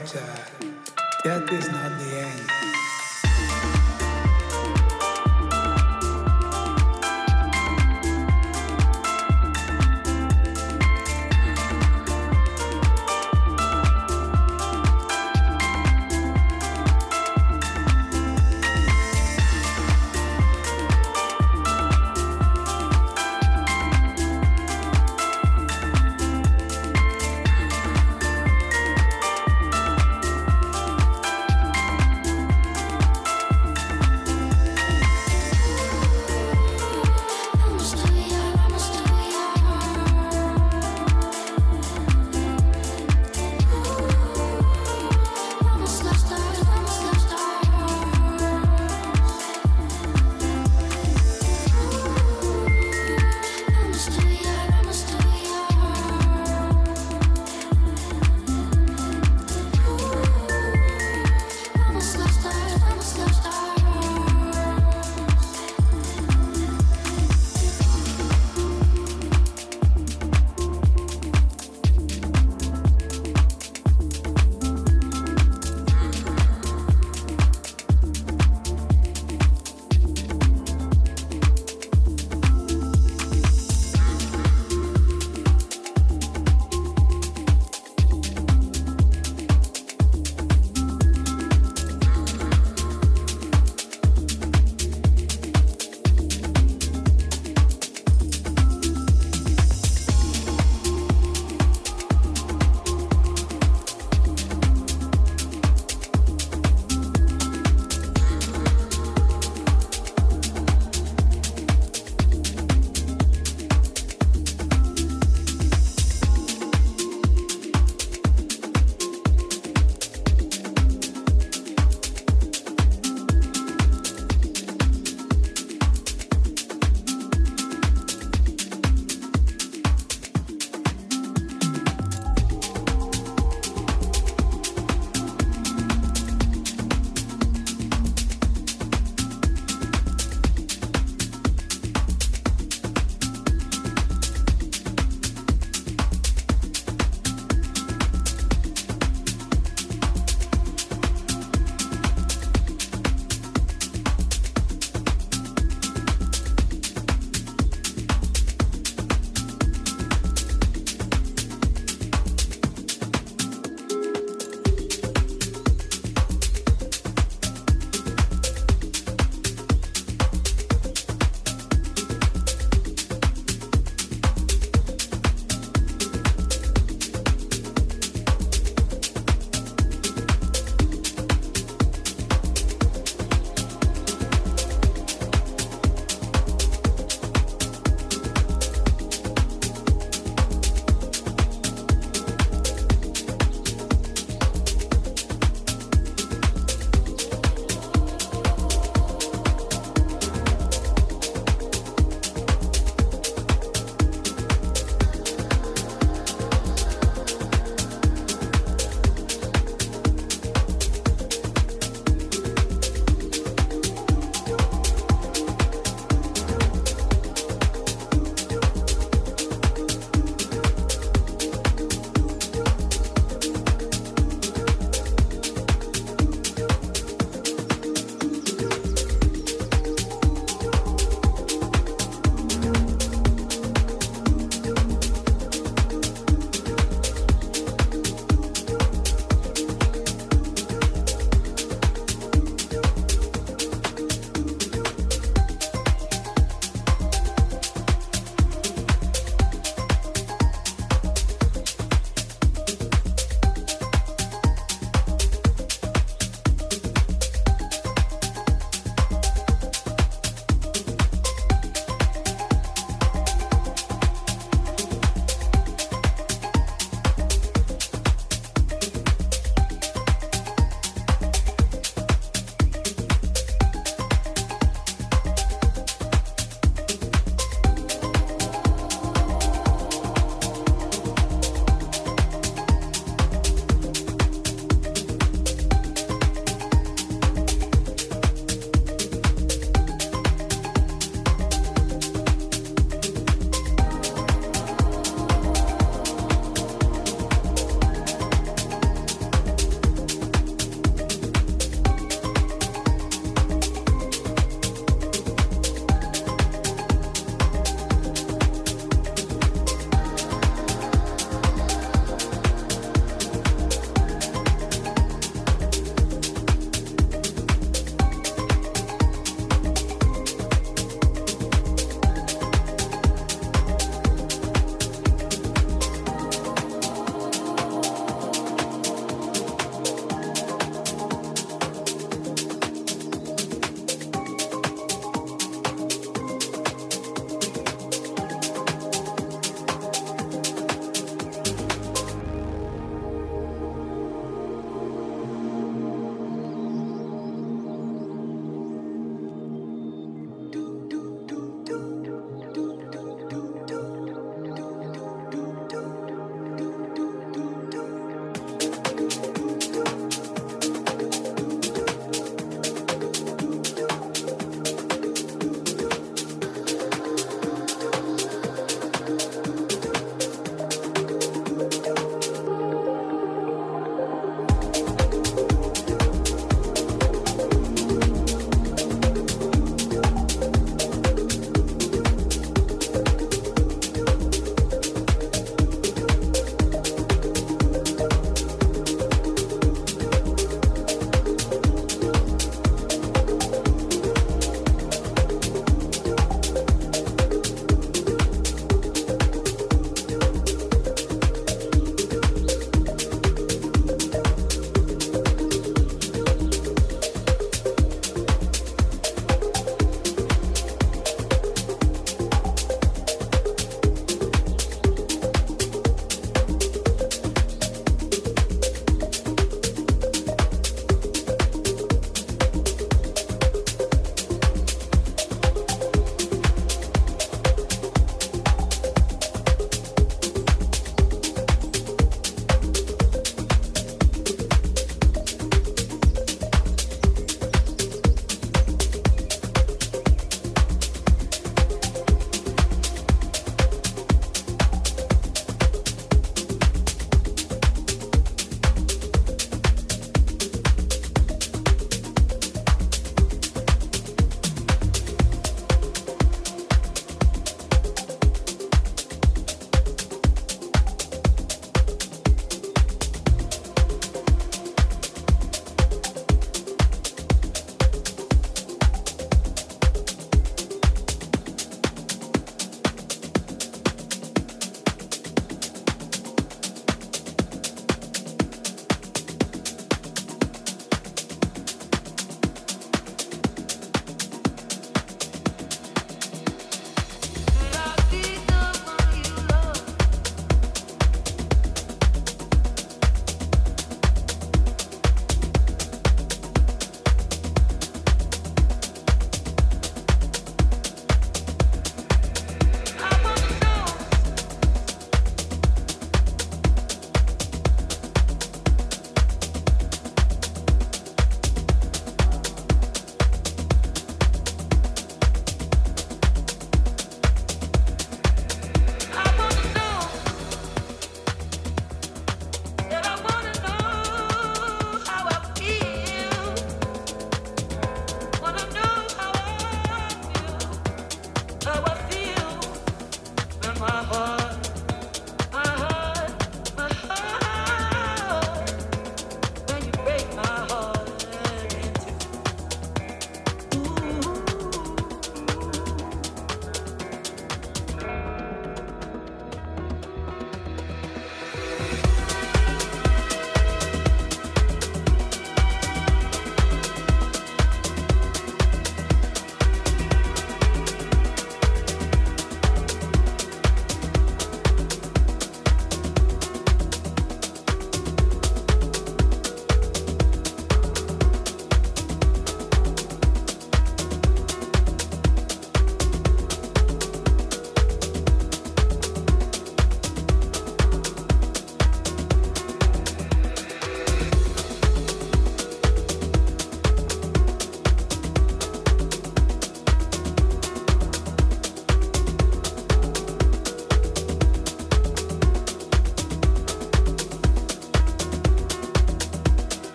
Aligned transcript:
much. 0.00 0.16
Uh, 0.16 0.39